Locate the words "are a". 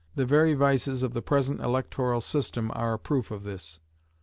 2.73-2.97